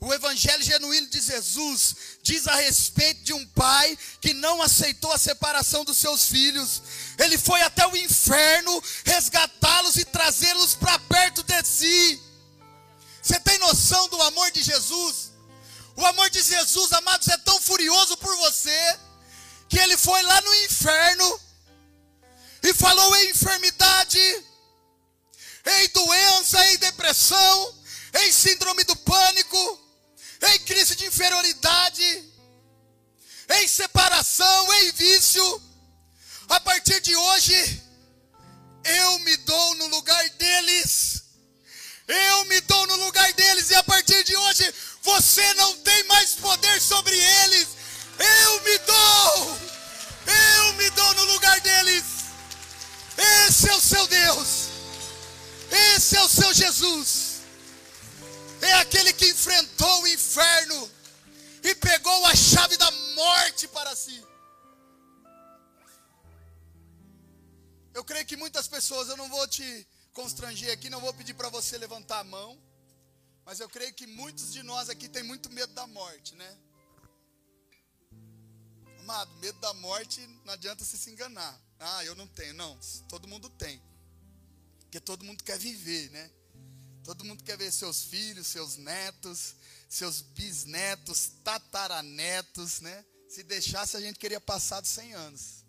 [0.00, 5.18] O evangelho genuíno de Jesus diz a respeito de um pai que não aceitou a
[5.18, 6.82] separação dos seus filhos.
[7.18, 12.22] Ele foi até o inferno resgatá-los e trazê-los para perto de si.
[13.20, 15.32] Você tem noção do amor de Jesus?
[15.96, 18.98] O amor de Jesus, amados, é tão furioso por você
[19.68, 21.40] que ele foi lá no inferno
[22.62, 24.44] e falou em enfermidade,
[25.66, 27.74] em doença, em depressão,
[28.14, 29.87] em síndrome do pânico
[30.42, 32.24] em crise de inferioridade,
[33.50, 35.62] em separação, em vício.
[36.48, 37.82] A partir de hoje,
[38.84, 41.22] eu me dou no lugar deles.
[42.06, 46.34] Eu me dou no lugar deles, e a partir de hoje, você não tem mais
[46.36, 47.68] poder sobre eles.
[48.18, 49.58] Eu me dou,
[50.26, 52.04] eu me dou no lugar deles.
[53.46, 54.68] Esse é o seu Deus,
[55.70, 57.27] esse é o seu Jesus
[58.62, 60.90] é aquele que enfrentou o inferno
[61.62, 64.24] e pegou a chave da morte para si.
[67.94, 71.48] Eu creio que muitas pessoas, eu não vou te constranger aqui, não vou pedir para
[71.48, 72.60] você levantar a mão,
[73.44, 76.58] mas eu creio que muitos de nós aqui têm muito medo da morte, né?
[79.00, 81.58] Amado, medo da morte não adianta você se enganar.
[81.80, 82.78] Ah, eu não tenho, não.
[83.08, 83.82] Todo mundo tem.
[84.80, 86.30] Porque todo mundo quer viver, né?
[87.08, 89.54] Todo mundo quer ver seus filhos, seus netos,
[89.88, 93.02] seus bisnetos, tataranetos, né?
[93.26, 95.64] Se deixasse, a gente queria passar de 100 anos.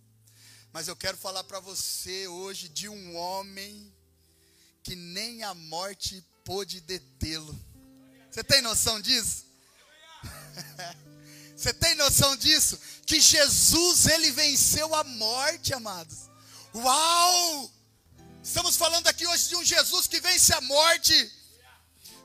[0.74, 3.90] Mas eu quero falar para você hoje de um homem
[4.84, 7.58] que nem a morte pôde detê-lo.
[8.30, 9.46] Você tem noção disso?
[11.56, 12.78] Você tem noção disso?
[13.06, 16.30] Que Jesus, ele venceu a morte, amados.
[16.76, 17.79] Uau!
[18.44, 21.32] Estamos falando aqui hoje de um Jesus que vence a morte,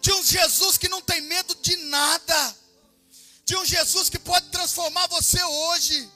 [0.01, 2.57] de um Jesus que não tem medo de nada,
[3.45, 6.11] de um Jesus que pode transformar você hoje.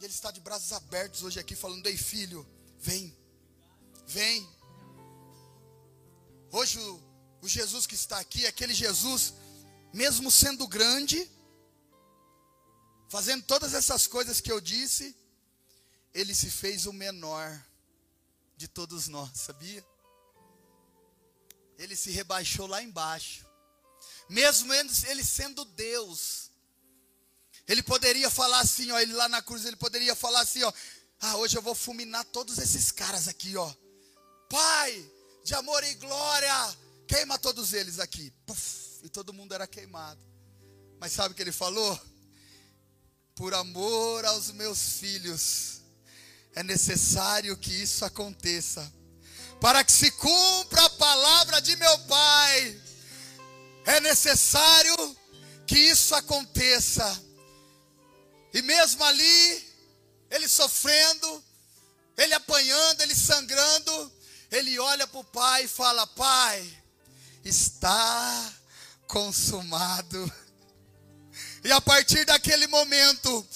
[0.00, 3.16] E Ele está de braços abertos hoje aqui, falando: Ei, filho, vem,
[4.06, 4.48] vem.
[6.52, 7.02] Hoje o,
[7.42, 9.34] o Jesus que está aqui é aquele Jesus,
[9.92, 11.28] mesmo sendo grande,
[13.08, 15.16] fazendo todas essas coisas que eu disse,
[16.12, 17.60] ele se fez o menor
[18.56, 19.84] de todos nós, sabia?
[21.78, 23.46] Ele se rebaixou lá embaixo,
[24.28, 26.50] mesmo ele sendo Deus.
[27.66, 30.72] Ele poderia falar assim, ó, ele lá na cruz, ele poderia falar assim, ó,
[31.20, 33.74] ah, hoje eu vou fulminar todos esses caras aqui, ó.
[34.48, 35.10] Pai,
[35.44, 38.30] de amor e glória, queima todos eles aqui.
[38.46, 40.20] Puf, e todo mundo era queimado.
[40.98, 42.00] Mas sabe o que ele falou?
[43.38, 45.80] Por amor aos meus filhos,
[46.56, 48.92] é necessário que isso aconteça,
[49.60, 52.82] para que se cumpra a palavra de meu Pai,
[53.86, 55.16] é necessário
[55.68, 57.22] que isso aconteça,
[58.52, 59.72] e mesmo ali,
[60.32, 61.44] ele sofrendo,
[62.16, 64.12] ele apanhando, ele sangrando,
[64.50, 66.82] ele olha para o Pai e fala: Pai,
[67.44, 68.52] está
[69.06, 70.32] consumado.
[71.64, 73.46] E a partir daquele momento,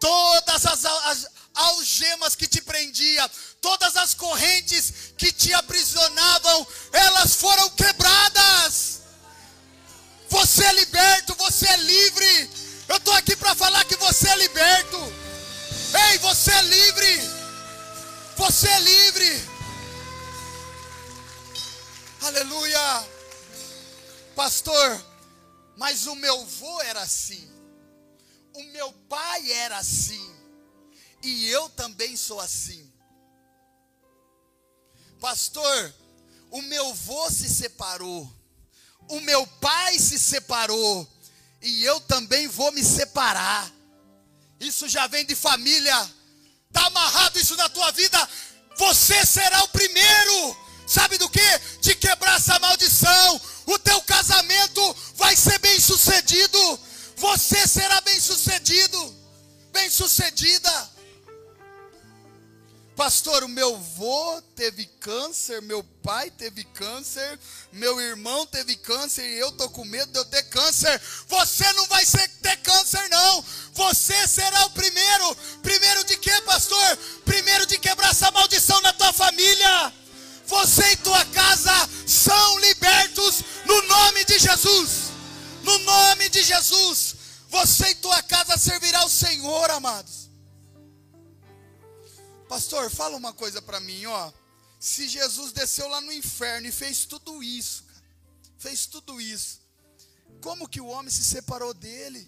[0.00, 7.70] todas as, as algemas que te prendiam, todas as correntes que te aprisionavam, elas foram
[7.70, 9.02] quebradas.
[10.28, 12.50] Você é liberto, você é livre.
[12.88, 14.98] Eu estou aqui para falar que você é liberto.
[16.10, 17.20] Ei, você é livre.
[18.36, 19.48] Você é livre.
[22.22, 23.04] Aleluia.
[24.34, 25.04] Pastor,
[25.76, 27.51] mas o meu vô era assim.
[28.54, 30.34] O meu pai era assim.
[31.22, 32.92] E eu também sou assim.
[35.20, 35.94] Pastor,
[36.50, 38.30] o meu vô se separou.
[39.08, 41.06] o meu pai se separou
[41.60, 43.70] e eu também vou me separar.
[44.58, 46.10] Isso já vem de família.
[46.68, 48.28] Está amarrado isso na tua vida.
[48.78, 50.56] Você será o primeiro.
[50.86, 51.58] Sabe do que?
[51.80, 53.40] De quebrar essa maldição.
[53.66, 56.80] O teu casamento vai ser bem sucedido.
[57.16, 58.00] Você será
[58.62, 59.14] sucedido.
[59.72, 60.90] Bem sucedida.
[62.94, 67.38] Pastor, o meu avô teve câncer, meu pai teve câncer,
[67.72, 71.00] meu irmão teve câncer e eu tô com medo de eu ter câncer.
[71.26, 73.44] Você não vai ser, ter câncer não.
[73.72, 75.36] Você será o primeiro.
[75.62, 76.98] Primeiro de quê, pastor?
[77.24, 79.92] Primeiro de quebrar essa maldição na tua família.
[80.46, 84.90] Você e tua casa são libertos no nome de Jesus.
[85.62, 87.21] No nome de Jesus.
[87.52, 90.30] Você e tua casa servirá ao Senhor, amados.
[92.48, 94.32] Pastor, fala uma coisa para mim, ó.
[94.80, 97.84] Se Jesus desceu lá no inferno e fez tudo isso,
[98.56, 99.60] fez tudo isso,
[100.40, 102.26] como que o homem se separou dele?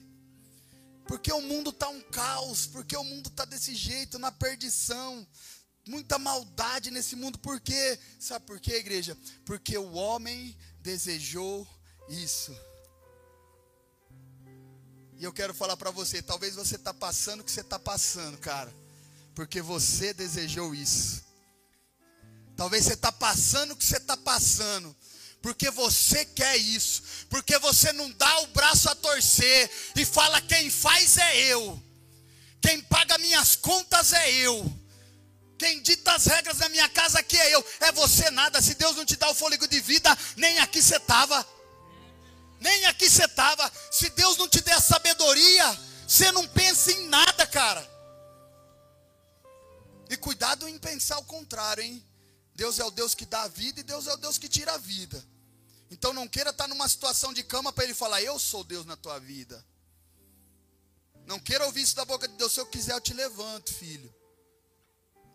[1.08, 5.26] Porque o mundo está um caos, porque o mundo está desse jeito, na perdição,
[5.88, 7.98] muita maldade nesse mundo, por quê?
[8.20, 9.16] Sabe por quê, igreja?
[9.46, 11.66] Porque o homem desejou
[12.10, 12.54] isso.
[15.18, 18.36] E eu quero falar para você, talvez você está passando o que você está passando,
[18.38, 18.72] cara
[19.34, 21.24] porque você desejou isso.
[22.56, 24.94] Talvez você está passando o que você está passando,
[25.42, 30.70] porque você quer isso, porque você não dá o braço a torcer e fala: quem
[30.70, 31.82] faz é eu,
[32.62, 34.72] quem paga minhas contas é eu,
[35.58, 38.62] quem dita as regras da minha casa aqui é eu, é você nada.
[38.62, 41.44] Se Deus não te dá o fôlego de vida, nem aqui você estava,
[42.64, 43.70] nem aqui você estava.
[43.90, 47.86] Se Deus não te der sabedoria, você não pensa em nada, cara.
[50.08, 52.04] E cuidado em pensar o contrário, hein?
[52.54, 54.72] Deus é o Deus que dá a vida e Deus é o Deus que tira
[54.72, 55.22] a vida.
[55.90, 58.96] Então não queira estar numa situação de cama para ele falar: Eu sou Deus na
[58.96, 59.64] tua vida.
[61.26, 62.52] Não queira ouvir isso da boca de Deus.
[62.52, 64.14] Se eu quiser, eu te levanto, filho.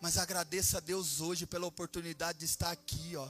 [0.01, 3.29] Mas agradeça a Deus hoje pela oportunidade de estar aqui, ó.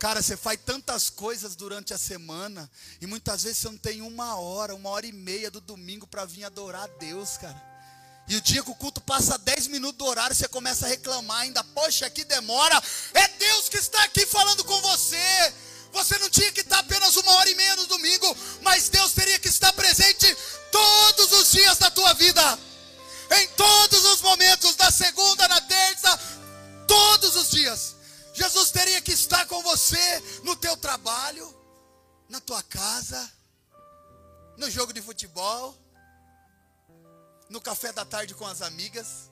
[0.00, 2.70] Cara, você faz tantas coisas durante a semana
[3.02, 6.24] e muitas vezes você não tem uma hora, uma hora e meia do domingo para
[6.24, 7.62] vir adorar a Deus, cara.
[8.26, 11.40] E o dia que o culto passa 10 minutos do horário, você começa a reclamar
[11.40, 11.62] ainda.
[11.62, 12.82] Poxa, que demora.
[13.12, 15.52] É Deus que está aqui falando com você.
[15.92, 19.38] Você não tinha que estar apenas uma hora e meia no domingo, mas Deus teria
[19.38, 20.34] que estar presente
[20.72, 22.58] todos os dias da tua vida.
[23.32, 26.18] Em todos os momentos, da segunda, na terça,
[26.86, 27.99] todos os dias.
[28.40, 31.46] Jesus teria que estar com você no teu trabalho,
[32.28, 33.30] na tua casa,
[34.56, 35.76] no jogo de futebol
[37.50, 39.28] no café da tarde com as amigas,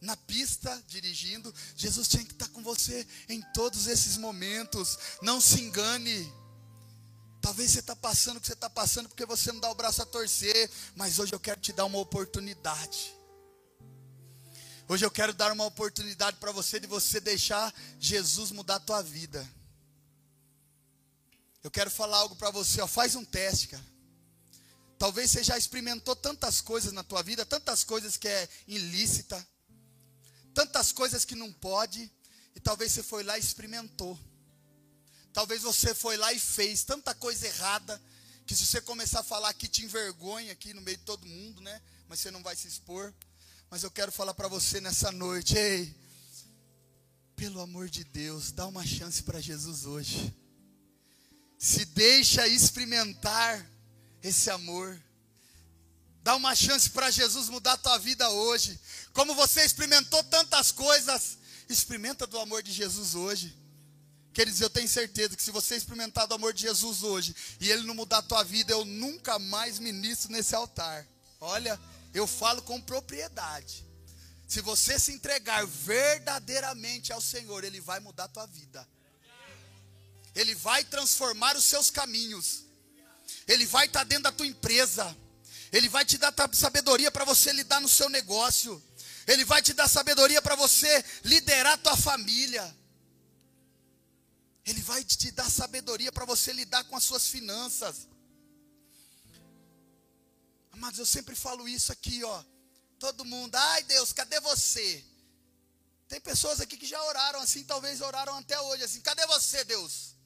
[0.00, 1.52] na pista dirigindo.
[1.74, 4.98] Jesus tinha que estar com você em todos esses momentos.
[5.22, 6.30] Não se engane.
[7.40, 10.02] Talvez você está passando o que você está passando porque você não dá o braço
[10.02, 10.70] a torcer.
[10.94, 13.16] Mas hoje eu quero te dar uma oportunidade.
[14.86, 19.02] Hoje eu quero dar uma oportunidade para você de você deixar Jesus mudar a tua
[19.02, 19.48] vida.
[21.62, 23.84] Eu quero falar algo para você, ó, faz um teste, cara.
[24.98, 29.46] Talvez você já experimentou tantas coisas na tua vida, tantas coisas que é ilícita,
[30.52, 32.12] tantas coisas que não pode,
[32.54, 34.18] e talvez você foi lá e experimentou.
[35.32, 38.00] Talvez você foi lá e fez tanta coisa errada,
[38.46, 41.62] que se você começar a falar aqui te envergonha aqui no meio de todo mundo,
[41.62, 41.80] né?
[42.06, 43.12] Mas você não vai se expor.
[43.74, 45.92] Mas eu quero falar para você nessa noite, ei,
[47.34, 50.32] pelo amor de Deus, dá uma chance para Jesus hoje.
[51.58, 53.68] Se deixa experimentar
[54.22, 54.96] esse amor.
[56.22, 58.78] Dá uma chance para Jesus mudar a tua vida hoje.
[59.12, 61.36] Como você experimentou tantas coisas,
[61.68, 63.58] experimenta do amor de Jesus hoje.
[64.32, 67.82] Queridos, eu tenho certeza que se você experimentar do amor de Jesus hoje e ele
[67.82, 71.04] não mudar a tua vida, eu nunca mais ministro nesse altar.
[71.40, 71.76] Olha,
[72.14, 73.84] eu falo com propriedade.
[74.46, 78.88] Se você se entregar verdadeiramente ao Senhor, ele vai mudar a tua vida.
[80.34, 82.64] Ele vai transformar os seus caminhos.
[83.48, 85.16] Ele vai estar dentro da tua empresa.
[85.72, 88.82] Ele vai te dar sabedoria para você lidar no seu negócio.
[89.26, 92.76] Ele vai te dar sabedoria para você liderar a tua família.
[94.64, 98.08] Ele vai te dar sabedoria para você lidar com as suas finanças.
[100.74, 102.44] Amados, eu sempre falo isso aqui, ó.
[102.98, 105.04] Todo mundo, ai Deus, cadê você?
[106.08, 109.00] Tem pessoas aqui que já oraram assim, talvez oraram até hoje assim.
[109.00, 110.16] Cadê você, Deus?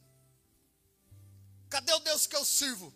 [1.68, 2.94] Cadê o Deus que eu sirvo?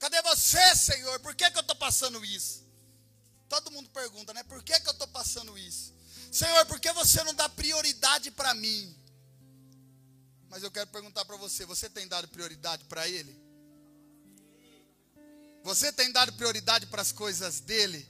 [0.00, 1.20] Cadê você, Senhor?
[1.20, 2.64] Por que, que eu estou passando isso?
[3.48, 4.42] Todo mundo pergunta, né?
[4.42, 5.94] Por que, que eu estou passando isso?
[6.32, 8.92] Senhor, por que você não dá prioridade para mim?
[10.48, 13.45] Mas eu quero perguntar para você: você tem dado prioridade para Ele?
[15.66, 18.08] Você tem dado prioridade para as coisas dele?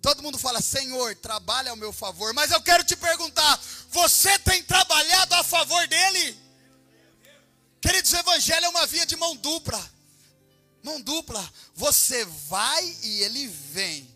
[0.00, 2.32] Todo mundo fala, Senhor, trabalha ao meu favor.
[2.32, 3.60] Mas eu quero te perguntar:
[3.90, 6.40] você tem trabalhado a favor dele?
[7.82, 9.92] Queridos, o evangelho é uma via de mão dupla.
[10.82, 11.46] Mão dupla.
[11.74, 14.08] Você vai e ele vem.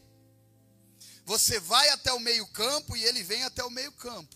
[1.27, 4.35] Você vai até o meio-campo e ele vem até o meio-campo.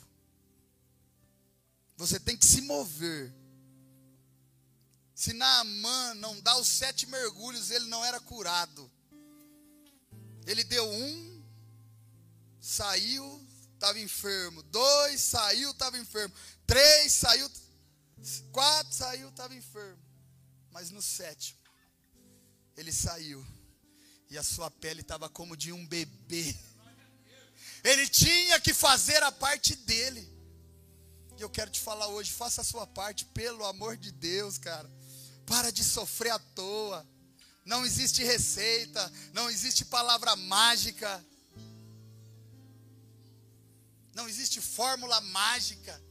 [1.97, 3.32] Você tem que se mover.
[5.17, 8.93] Se Naamã não dá os sete mergulhos, ele não era curado.
[10.47, 11.43] Ele deu um,
[12.61, 13.43] saiu,
[13.73, 14.62] estava enfermo.
[14.64, 16.35] Dois, saiu, estava enfermo.
[16.67, 17.51] Três, saiu.
[18.53, 19.99] Quatro, saiu, estava enfermo.
[20.71, 21.59] Mas no sétimo,
[22.77, 23.45] ele saiu.
[24.29, 26.55] E a sua pele estava como de um bebê.
[27.83, 30.31] Ele tinha que fazer a parte dele.
[31.39, 34.95] E eu quero te falar hoje, faça a sua parte, pelo amor de Deus, cara.
[35.47, 37.07] Para de sofrer à toa.
[37.64, 41.24] Não existe receita, não existe palavra mágica.
[44.14, 46.03] Não existe fórmula mágica.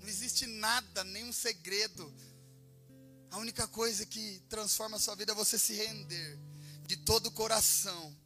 [0.00, 2.12] Não existe nada, nenhum segredo.
[3.30, 6.38] A única coisa que transforma a sua vida é você se render
[6.86, 8.16] de todo o coração.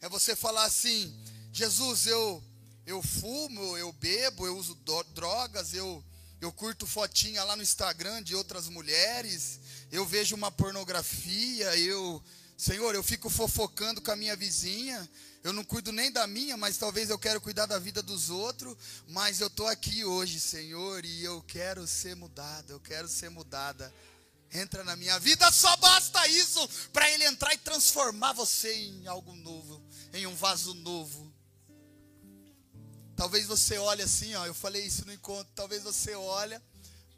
[0.00, 1.16] É você falar assim:
[1.52, 2.42] Jesus, eu
[2.86, 4.74] eu fumo, eu bebo, eu uso
[5.14, 6.04] drogas, eu
[6.40, 9.60] eu curto fotinha lá no Instagram de outras mulheres,
[9.92, 12.22] eu vejo uma pornografia, eu,
[12.56, 15.08] Senhor, eu fico fofocando com a minha vizinha,
[15.44, 18.76] eu não cuido nem da minha, mas talvez eu quero cuidar da vida dos outros,
[19.08, 23.92] mas eu tô aqui hoje, Senhor, e eu quero ser mudada, eu quero ser mudada.
[24.52, 29.34] Entra na minha vida, só basta isso para ele entrar e transformar você em algo
[29.36, 29.80] novo,
[30.12, 31.29] em um vaso novo.
[33.20, 36.58] Talvez você olhe assim, ó, eu falei isso no encontro, talvez você olha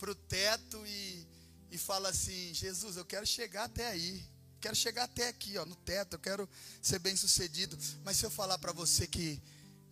[0.00, 1.24] para o teto e,
[1.70, 4.20] e fala assim, Jesus, eu quero chegar até aí.
[4.60, 6.50] Quero chegar até aqui, ó, no teto, eu quero
[6.82, 7.78] ser bem sucedido.
[8.02, 9.40] Mas se eu falar para você que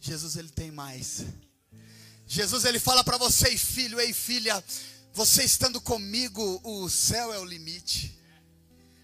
[0.01, 1.27] Jesus ele tem mais.
[2.27, 4.65] Jesus ele fala para você, filho, ei filha,
[5.13, 8.19] você estando comigo, o céu é o limite.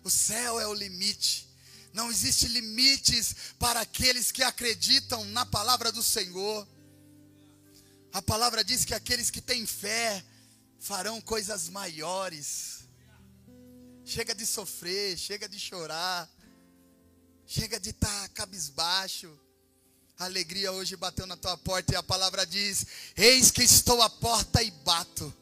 [0.03, 1.49] O céu é o limite.
[1.93, 6.67] Não existe limites para aqueles que acreditam na palavra do Senhor.
[8.13, 10.25] A palavra diz que aqueles que têm fé
[10.79, 12.87] farão coisas maiores.
[14.05, 16.31] Chega de sofrer, chega de chorar,
[17.47, 19.39] chega de estar tá cabisbaixo.
[20.19, 22.87] A alegria hoje bateu na tua porta e a palavra diz:
[23.17, 25.35] Eis que estou à porta e bato.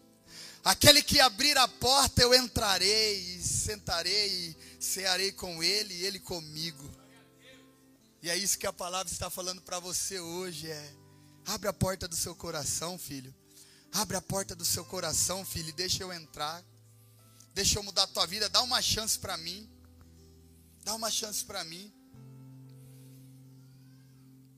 [0.65, 6.19] Aquele que abrir a porta eu entrarei, e sentarei e cearei com ele e ele
[6.19, 6.91] comigo.
[8.23, 10.95] E é isso que a palavra está falando para você hoje, é
[11.47, 13.35] Abre a porta do seu coração, filho.
[13.93, 16.65] Abre a porta do seu coração, filho, e deixa eu entrar.
[17.53, 18.49] Deixa eu mudar a tua vida.
[18.49, 19.71] Dá uma chance para mim.
[20.83, 21.93] Dá uma chance para mim.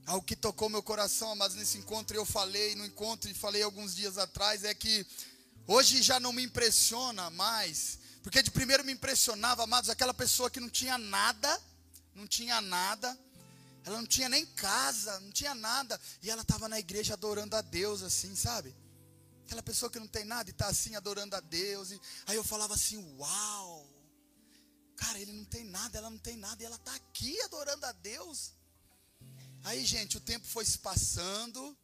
[0.06, 3.94] Algo que tocou meu coração, mas nesse encontro eu falei, no encontro e falei alguns
[3.94, 5.04] dias atrás, é que
[5.66, 7.98] hoje já não me impressiona mais.
[8.22, 11.60] Porque de primeiro me impressionava, amados, aquela pessoa que não tinha nada,
[12.14, 13.18] não tinha nada,
[13.86, 15.98] ela não tinha nem casa, não tinha nada.
[16.20, 18.76] E ela estava na igreja adorando a Deus, assim, sabe?
[19.44, 21.92] Aquela pessoa que não tem nada e está assim adorando a Deus.
[21.92, 23.88] E aí eu falava assim: Uau!
[24.96, 26.60] Cara, ele não tem nada, ela não tem nada.
[26.60, 28.54] E ela está aqui adorando a Deus.
[29.62, 31.78] Aí, gente, o tempo foi se passando.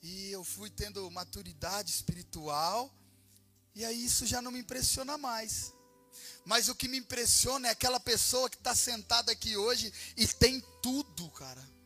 [0.00, 2.94] E eu fui tendo maturidade espiritual.
[3.74, 5.72] E aí isso já não me impressiona mais.
[6.44, 10.62] Mas o que me impressiona é aquela pessoa que está sentada aqui hoje e tem
[10.80, 11.76] tudo, cara.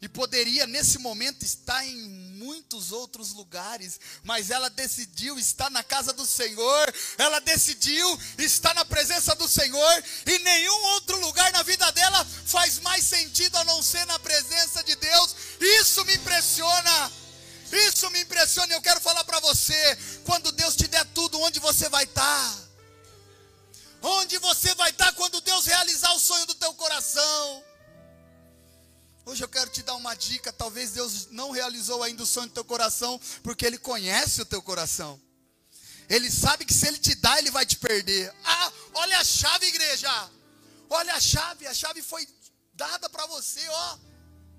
[0.00, 1.96] E poderia nesse momento estar em
[2.36, 8.84] muitos outros lugares, mas ela decidiu estar na casa do Senhor, ela decidiu estar na
[8.84, 13.82] presença do Senhor, e nenhum outro lugar na vida dela faz mais sentido a não
[13.82, 15.34] ser na presença de Deus.
[15.80, 17.12] Isso me impressiona.
[17.88, 18.74] Isso me impressiona.
[18.74, 22.65] Eu quero falar para você: quando Deus te der tudo, onde você vai estar?
[24.08, 27.64] Onde você vai estar quando Deus realizar o sonho do teu coração?
[29.24, 30.52] Hoje eu quero te dar uma dica.
[30.52, 34.62] Talvez Deus não realizou ainda o sonho do teu coração, porque Ele conhece o teu
[34.62, 35.20] coração.
[36.08, 38.32] Ele sabe que se Ele te dá, Ele vai te perder.
[38.44, 40.30] Ah, olha a chave, igreja.
[40.88, 41.66] Olha a chave.
[41.66, 42.28] A chave foi
[42.74, 43.98] dada para você, ó.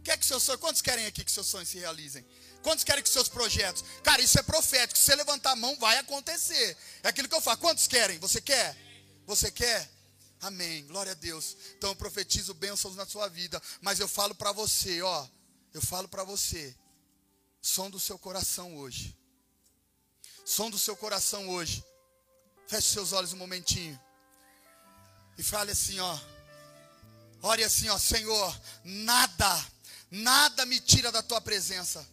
[0.03, 0.59] Quer que seu sonho?
[0.59, 2.25] Quantos querem aqui que seus sonhos se realizem?
[2.61, 3.81] Quantos querem que seus projetos?
[4.03, 4.99] Cara, isso é profético.
[4.99, 6.75] Se você levantar a mão, vai acontecer.
[7.01, 7.57] É aquilo que eu falo.
[7.59, 8.19] Quantos querem?
[8.19, 8.86] Você quer?
[9.27, 9.87] Você quer?
[10.41, 10.87] Amém.
[10.87, 11.55] Glória a Deus.
[11.77, 13.61] Então eu profetizo bênçãos na sua vida.
[13.81, 15.27] Mas eu falo para você, ó.
[15.73, 16.75] Eu falo para você.
[17.61, 19.15] Som do seu coração hoje.
[20.45, 21.83] som do seu coração hoje.
[22.67, 23.99] Feche seus olhos um momentinho.
[25.37, 26.19] E fale assim, ó.
[27.41, 29.65] Ore assim, ó, Senhor, nada,
[30.09, 32.07] nada me tira da tua presença.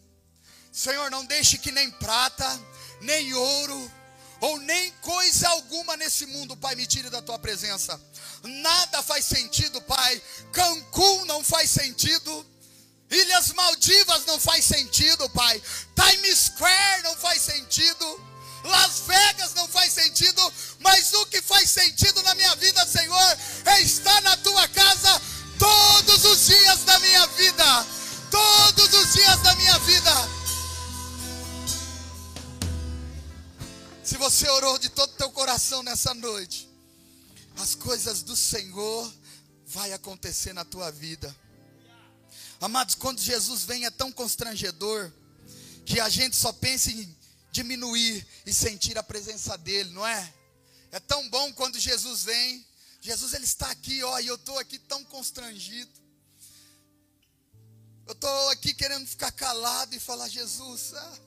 [0.71, 2.45] Senhor, não deixe que nem prata,
[3.01, 3.91] nem ouro,
[4.41, 7.99] ou nem coisa alguma nesse mundo, Pai, me tire da tua presença.
[8.43, 10.21] Nada faz sentido, Pai.
[10.51, 12.45] Cancún não faz sentido.
[13.09, 15.61] Ilhas Maldivas não faz sentido, Pai.
[15.95, 18.35] Times Square não faz sentido.
[18.65, 23.81] Las Vegas não faz sentido, mas o que faz sentido na minha vida, Senhor, é
[23.81, 25.21] estar na tua casa
[25.59, 27.85] todos os dias da minha vida.
[28.31, 30.44] Todos os dias da minha vida.
[34.05, 36.69] Se você orou de todo o teu coração nessa noite,
[37.57, 39.11] as coisas do Senhor
[39.65, 41.35] vai acontecer na tua vida.
[42.61, 45.11] Amados, quando Jesus vem é tão constrangedor
[45.87, 47.17] que a gente só pensa em
[47.51, 50.33] diminuir e sentir a presença dele, não é?
[50.91, 52.63] É tão bom quando Jesus vem.
[53.01, 55.91] Jesus ele está aqui, ó, e eu estou aqui tão constrangido.
[58.05, 61.19] Eu estou aqui querendo ficar calado e falar, Jesus, ah,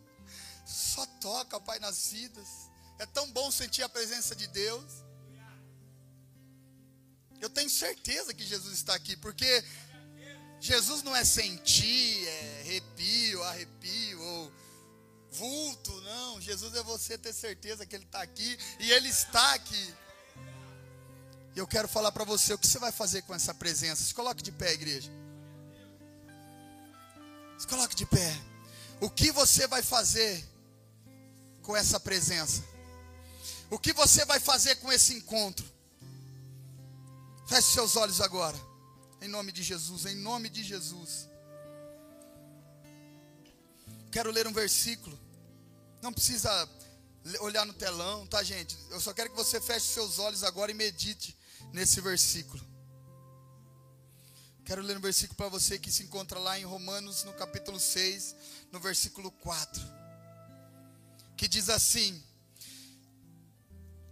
[0.65, 2.68] só toca, Pai, nas vidas.
[2.99, 4.85] É tão bom sentir a presença de Deus.
[7.41, 9.65] Eu tenho certeza que Jesus está aqui, porque
[10.61, 14.53] Jesus não é sentir, é arrepio, arrepio, ou
[15.31, 16.41] vulto, não.
[16.41, 19.95] Jesus é você ter certeza que Ele está aqui e Ele está aqui.
[21.55, 24.03] E eu quero falar para você o que você vai fazer com essa presença.
[24.03, 25.11] Se coloque de pé, igreja.
[27.57, 28.37] Se coloque de pé.
[29.01, 30.45] O que você vai fazer
[31.63, 32.65] com essa presença?
[33.71, 35.67] O que você vai fazer com esse encontro?
[37.47, 38.59] Feche seus olhos agora.
[39.21, 41.29] Em nome de Jesus, em nome de Jesus.
[44.11, 45.19] Quero ler um versículo.
[46.01, 46.69] Não precisa
[47.41, 48.77] olhar no telão, tá, gente?
[48.91, 51.37] Eu só quero que você feche seus olhos agora e medite
[51.73, 52.65] nesse versículo.
[54.65, 58.37] Quero ler um versículo para você que se encontra lá em Romanos, no capítulo 6,
[58.71, 59.83] no versículo 4.
[61.37, 62.23] Que diz assim: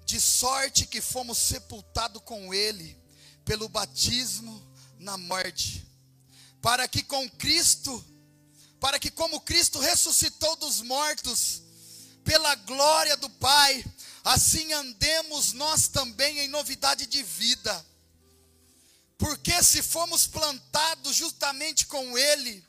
[0.06, 2.96] De sorte que fomos sepultados com Ele
[3.44, 4.64] pelo batismo
[4.98, 5.86] na morte,
[6.62, 8.02] para que com Cristo,
[8.80, 11.62] para que como Cristo ressuscitou dos mortos,
[12.24, 13.84] pela glória do Pai,
[14.24, 17.86] assim andemos nós também em novidade de vida.
[19.18, 22.64] Porque se fomos plantados justamente com Ele,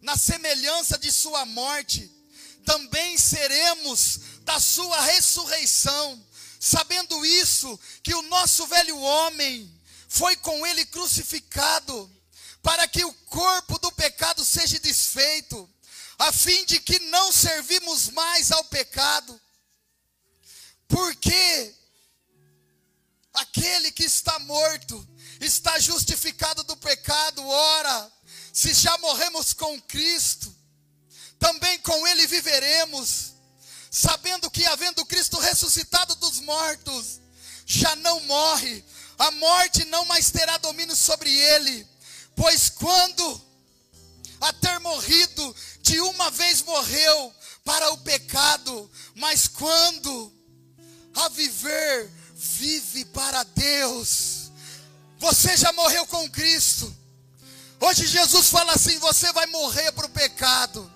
[0.00, 2.08] na semelhança de Sua morte,
[2.64, 6.24] também seremos da Sua ressurreição,
[6.66, 9.72] sabendo isso, que o nosso velho homem
[10.08, 12.10] foi com Ele crucificado,
[12.60, 15.70] para que o corpo do pecado seja desfeito
[16.18, 19.40] a fim de que não servimos mais ao pecado.
[20.88, 21.72] Porque
[23.32, 25.06] aquele que está morto
[25.40, 28.12] está justificado do pecado, ora,
[28.52, 30.52] se já morremos com Cristo,
[31.38, 33.35] também com ele viveremos,
[33.96, 37.18] sabendo que havendo Cristo ressuscitado dos mortos,
[37.64, 38.84] já não morre,
[39.18, 41.88] a morte não mais terá domínio sobre ele,
[42.34, 43.40] pois quando
[44.38, 47.34] a ter morrido, de uma vez morreu
[47.64, 50.30] para o pecado, mas quando
[51.14, 54.50] a viver, vive para Deus.
[55.18, 56.94] Você já morreu com Cristo.
[57.80, 60.94] Hoje Jesus fala assim: você vai morrer para o pecado.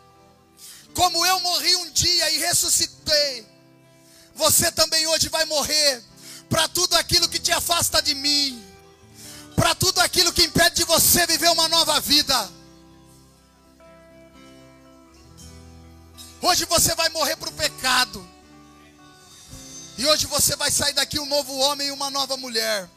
[0.94, 3.46] Como eu morri um dia e ressuscitei,
[4.34, 6.02] você também hoje vai morrer
[6.48, 8.64] para tudo aquilo que te afasta de mim,
[9.54, 12.50] para tudo aquilo que impede de você viver uma nova vida.
[16.42, 18.28] Hoje você vai morrer para o pecado.
[19.98, 22.88] E hoje você vai sair daqui um novo homem e uma nova mulher.